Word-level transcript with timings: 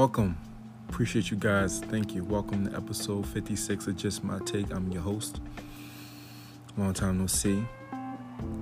Welcome. 0.00 0.38
Appreciate 0.88 1.30
you 1.30 1.36
guys. 1.36 1.80
Thank 1.80 2.14
you. 2.14 2.24
Welcome 2.24 2.70
to 2.70 2.74
episode 2.74 3.26
56 3.26 3.86
of 3.86 3.96
Just 3.98 4.24
My 4.24 4.38
Take. 4.46 4.72
I'm 4.72 4.90
your 4.90 5.02
host. 5.02 5.42
Long 6.78 6.94
time 6.94 7.18
no 7.18 7.26
see. 7.26 7.62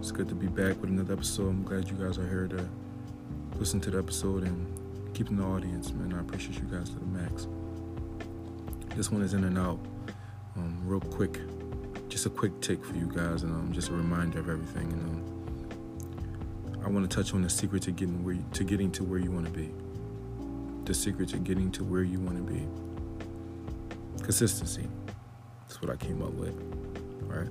It's 0.01 0.11
good 0.11 0.29
to 0.31 0.35
be 0.35 0.49
back 0.49 0.81
with 0.81 0.91
another 0.91 1.13
episode. 1.13 1.51
I'm 1.51 1.63
glad 1.63 1.89
you 1.89 1.95
guys 1.95 2.19
are 2.19 2.29
here 2.29 2.49
to 2.49 2.69
listen 3.57 3.81
to 3.83 3.91
the 3.93 3.99
episode 3.99 4.43
and 4.43 5.15
keeping 5.15 5.37
the 5.37 5.45
audience, 5.45 5.93
man. 5.93 6.13
I 6.13 6.23
appreciate 6.23 6.59
you 6.59 6.65
guys 6.65 6.91
to 6.91 6.99
the 6.99 7.07
max. 7.07 7.47
This 8.97 9.13
one 9.13 9.23
is 9.23 9.33
in 9.33 9.45
and 9.45 9.57
out. 9.57 9.79
Um, 10.57 10.77
real 10.85 10.99
quick. 10.99 11.39
Just 12.09 12.27
a 12.27 12.31
quick 12.31 12.61
take 12.61 12.85
for 12.85 12.97
you 12.97 13.09
guys, 13.15 13.45
and 13.45 13.53
um, 13.53 13.73
just 13.73 13.91
a 13.91 13.93
reminder 13.93 14.41
of 14.41 14.49
everything. 14.49 14.91
And 14.91 16.75
um, 16.75 16.83
I 16.85 16.89
want 16.89 17.09
to 17.09 17.17
touch 17.17 17.33
on 17.33 17.43
the 17.43 17.49
secret 17.49 17.83
to 17.83 17.93
getting 17.93 18.25
where 18.25 18.35
you, 18.35 18.45
to 18.55 18.65
getting 18.65 18.91
to 18.91 19.05
where 19.05 19.21
you 19.21 19.31
want 19.31 19.47
to 19.47 19.53
be 19.53 19.73
the 20.89 20.95
secret 20.95 21.29
to 21.29 21.37
getting 21.37 21.71
to 21.71 21.85
where 21.85 22.03
you 22.03 22.19
want 22.19 22.39
to 22.39 22.51
be. 22.51 22.67
Consistency. 24.23 24.89
That's 25.61 25.83
what 25.83 25.91
I 25.91 25.97
came 25.97 26.23
up 26.23 26.33
with. 26.33 26.55
Right? 27.21 27.51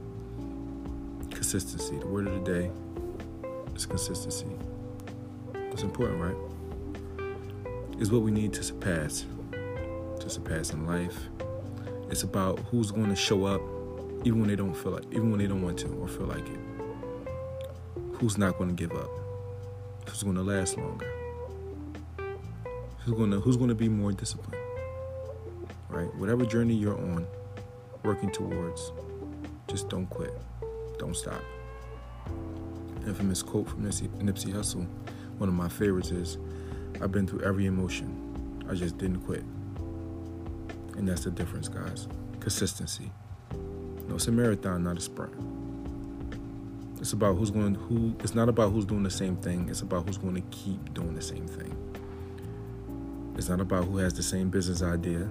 Consistency. 1.30 2.00
The 2.00 2.08
word 2.08 2.28
of 2.28 2.44
the 2.44 2.52
day 2.52 2.72
is 3.76 3.86
consistency. 3.86 4.48
It's 5.54 5.84
important, 5.84 6.20
right? 6.20 6.36
It's 8.00 8.10
what 8.10 8.24
we 8.24 8.32
need 8.32 8.54
to 8.54 8.64
surpass. 8.64 9.28
To 9.52 10.30
surpass 10.32 10.74
in 10.74 10.88
life. 10.88 11.20
It's 12.10 12.24
about 12.24 12.58
who's 12.72 12.90
going 12.90 13.10
to 13.10 13.16
show 13.16 13.46
up 13.46 13.62
even 14.24 14.40
when 14.40 14.50
they 14.50 14.56
don't 14.56 14.74
feel 14.74 14.94
like 14.94 15.06
even 15.12 15.30
when 15.30 15.40
they 15.40 15.46
don't 15.46 15.62
want 15.62 15.78
to 15.80 15.90
or 15.90 16.08
feel 16.08 16.26
like 16.26 16.48
it. 16.50 16.60
Who's 18.14 18.40
not 18.40 18.58
going 18.58 18.76
to 18.76 18.76
give 18.76 18.98
up? 18.98 19.12
Who's 20.10 20.24
going 20.24 20.38
to 20.38 20.42
last 20.42 20.76
longer? 20.76 21.17
Who's 23.08 23.18
gonna 23.18 23.40
who's 23.40 23.56
gonna 23.56 23.74
be 23.74 23.88
more 23.88 24.12
disciplined 24.12 24.62
right? 25.90 26.14
Whatever 26.16 26.46
journey 26.46 26.74
you're 26.74 26.98
on 26.98 27.26
working 28.04 28.30
towards 28.32 28.92
just 29.68 29.90
don't 29.90 30.08
quit. 30.08 30.34
Don't 31.00 31.16
stop. 31.16 31.42
Infamous 33.06 33.42
quote 33.42 33.70
from 33.70 33.84
Nipsey, 33.84 34.10
Nipsey 34.22 34.54
Hussle 34.54 34.86
one 35.38 35.48
of 35.48 35.56
my 35.56 35.70
favorites 35.70 36.12
is 36.12 36.38
I've 37.02 37.12
been 37.12 37.28
through 37.28 37.44
every 37.44 37.68
emotion 37.68 38.66
I 38.70 38.74
just 38.74 38.98
didn't 38.98 39.22
quit. 39.22 39.44
And 40.98 41.08
that's 41.08 41.24
the 41.24 41.32
difference 41.32 41.70
guys. 41.70 42.08
Consistency. 42.42 43.10
No 44.10 44.16
it's 44.16 44.28
a 44.28 44.32
marathon 44.32 44.84
not 44.84 44.98
a 44.98 45.02
sprint. 45.02 45.34
It's 47.00 47.14
about 47.14 47.38
who's 47.38 47.52
going 47.52 47.76
who 47.76 48.14
it's 48.20 48.36
not 48.36 48.50
about 48.50 48.74
who's 48.74 48.86
doing 48.86 49.04
the 49.04 49.10
same 49.10 49.38
thing 49.38 49.70
it's 49.70 49.82
about 49.82 50.06
who's 50.06 50.18
going 50.18 50.36
to 50.36 50.42
keep 50.50 50.94
doing 50.94 51.16
the 51.16 51.22
same 51.22 51.48
thing 51.48 51.76
it's 53.38 53.50
not 53.50 53.62
about 53.62 53.86
who 53.86 53.98
has 53.98 54.14
the 54.14 54.24
same 54.24 54.50
business 54.50 54.82
idea. 54.82 55.30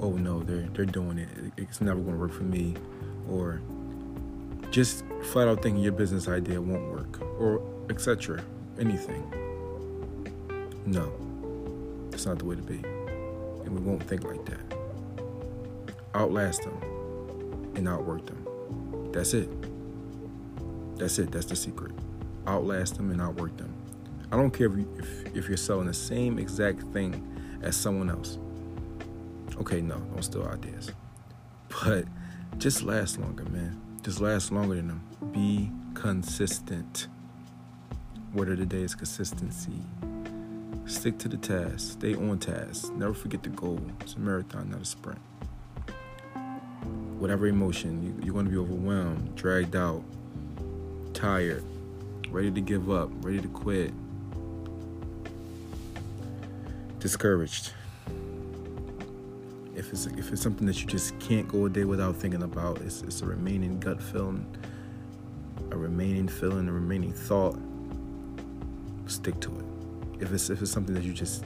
Oh 0.00 0.12
no, 0.12 0.40
they're 0.42 0.68
they're 0.74 0.84
doing 0.84 1.18
it. 1.18 1.28
It's 1.56 1.80
never 1.80 2.00
going 2.00 2.12
to 2.12 2.20
work 2.20 2.32
for 2.32 2.44
me, 2.44 2.74
or 3.28 3.60
just 4.70 5.04
flat 5.32 5.48
out 5.48 5.62
thinking 5.62 5.82
your 5.82 5.92
business 5.92 6.28
idea 6.28 6.60
won't 6.60 6.92
work, 6.92 7.20
or 7.40 7.62
etc. 7.90 8.44
Anything. 8.78 9.24
No, 10.86 11.12
that's 12.10 12.26
not 12.26 12.38
the 12.38 12.44
way 12.44 12.54
to 12.54 12.62
be, 12.62 12.76
and 13.64 13.70
we 13.70 13.80
won't 13.80 14.02
think 14.02 14.24
like 14.24 14.44
that. 14.44 14.78
Outlast 16.14 16.62
them 16.62 17.72
and 17.74 17.88
outwork 17.88 18.26
them. 18.26 19.10
That's 19.12 19.34
it. 19.34 19.48
That's 20.98 21.18
it. 21.18 21.30
That's 21.32 21.46
the 21.46 21.56
secret. 21.56 21.92
Outlast 22.46 22.96
them 22.96 23.10
and 23.10 23.20
outwork 23.20 23.56
them. 23.56 23.74
I 24.30 24.36
don't 24.36 24.50
care 24.50 24.66
if, 24.66 24.76
you, 24.76 24.94
if, 24.98 25.36
if 25.36 25.48
you're 25.48 25.56
selling 25.56 25.86
the 25.86 25.94
same 25.94 26.38
exact 26.38 26.82
thing 26.92 27.58
as 27.62 27.76
someone 27.76 28.10
else. 28.10 28.38
Okay, 29.56 29.80
no, 29.80 29.96
don't 29.96 30.22
steal 30.22 30.46
ideas. 30.46 30.92
But 31.68 32.04
just 32.58 32.82
last 32.82 33.18
longer, 33.18 33.44
man. 33.44 33.80
Just 34.02 34.20
last 34.20 34.52
longer 34.52 34.76
than 34.76 34.88
them. 34.88 35.32
Be 35.32 35.70
consistent. 35.94 37.08
Word 38.34 38.50
of 38.50 38.58
the 38.58 38.66
day 38.66 38.82
is 38.82 38.94
consistency. 38.94 39.80
Stick 40.84 41.18
to 41.18 41.28
the 41.28 41.36
task. 41.38 41.92
Stay 41.92 42.14
on 42.14 42.38
task. 42.38 42.92
Never 42.94 43.14
forget 43.14 43.42
the 43.42 43.48
goal. 43.50 43.80
It's 44.00 44.14
a 44.14 44.20
marathon, 44.20 44.70
not 44.70 44.82
a 44.82 44.84
sprint. 44.84 45.20
Whatever 47.18 47.46
emotion, 47.46 48.02
you, 48.02 48.14
you're 48.24 48.34
going 48.34 48.44
to 48.44 48.50
be 48.50 48.58
overwhelmed, 48.58 49.34
dragged 49.34 49.74
out, 49.74 50.04
tired, 51.14 51.64
ready 52.30 52.50
to 52.50 52.60
give 52.60 52.90
up, 52.90 53.10
ready 53.24 53.40
to 53.40 53.48
quit, 53.48 53.92
discouraged. 56.98 57.72
If 59.74 59.92
it's 59.92 60.06
if 60.06 60.32
it's 60.32 60.42
something 60.42 60.66
that 60.66 60.80
you 60.80 60.86
just 60.86 61.18
can't 61.20 61.46
go 61.46 61.66
a 61.66 61.70
day 61.70 61.84
without 61.84 62.16
thinking 62.16 62.42
about, 62.42 62.80
it's 62.80 63.02
it's 63.02 63.22
a 63.22 63.26
remaining 63.26 63.78
gut 63.78 64.02
feeling, 64.02 64.44
a 65.70 65.76
remaining 65.76 66.28
feeling, 66.28 66.68
a 66.68 66.72
remaining 66.72 67.12
thought. 67.12 67.58
Stick 69.06 69.40
to 69.40 69.58
it. 69.58 70.22
If 70.22 70.32
it's 70.32 70.50
if 70.50 70.60
it's 70.60 70.72
something 70.72 70.94
that 70.94 71.04
you 71.04 71.12
just 71.12 71.44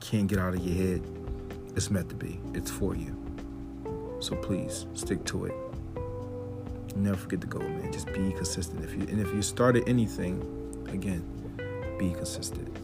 can't 0.00 0.26
get 0.26 0.38
out 0.38 0.54
of 0.54 0.66
your 0.66 0.74
head, 0.74 1.02
it's 1.76 1.90
meant 1.90 2.08
to 2.08 2.14
be. 2.14 2.40
It's 2.54 2.70
for 2.70 2.94
you. 2.96 3.14
So 4.20 4.34
please 4.36 4.86
stick 4.94 5.24
to 5.26 5.44
it. 5.44 5.54
Never 6.96 7.16
forget 7.16 7.40
the 7.42 7.46
goal, 7.46 7.62
man. 7.62 7.92
Just 7.92 8.06
be 8.06 8.32
consistent. 8.32 8.82
If 8.82 8.94
you 8.94 9.02
and 9.02 9.20
if 9.20 9.32
you 9.34 9.42
started 9.42 9.86
anything, 9.86 10.40
again, 10.90 11.22
be 11.98 12.12
consistent. 12.12 12.74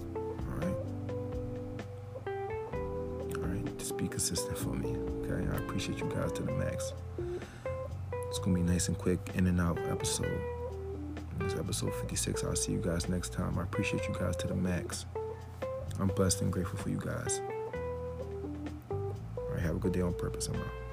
Be 3.96 4.08
consistent 4.08 4.56
for 4.58 4.70
me. 4.70 4.96
Okay, 5.22 5.46
I 5.52 5.56
appreciate 5.56 5.98
you 5.98 6.06
guys 6.06 6.32
to 6.32 6.42
the 6.42 6.52
max. 6.52 6.92
It's 8.28 8.38
gonna 8.38 8.54
be 8.54 8.62
nice 8.62 8.88
and 8.88 8.98
quick, 8.98 9.20
in 9.34 9.46
and 9.46 9.60
out 9.60 9.78
episode. 9.90 10.40
This 11.38 11.54
episode 11.54 11.94
56. 11.94 12.44
I'll 12.44 12.56
see 12.56 12.72
you 12.72 12.80
guys 12.80 13.08
next 13.08 13.32
time. 13.32 13.58
I 13.58 13.62
appreciate 13.62 14.06
you 14.08 14.14
guys 14.14 14.36
to 14.36 14.46
the 14.46 14.54
max. 14.54 15.06
I'm 16.00 16.08
blessed 16.08 16.40
and 16.42 16.52
grateful 16.52 16.78
for 16.78 16.90
you 16.90 16.98
guys. 16.98 17.40
All 18.90 19.14
right, 19.50 19.60
have 19.60 19.76
a 19.76 19.78
good 19.78 19.92
day 19.92 20.00
on 20.00 20.14
purpose. 20.14 20.48
I'm 20.48 20.56
out. 20.56 20.83